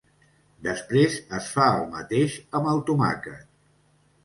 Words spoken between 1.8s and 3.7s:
mateix amb el tomàquet.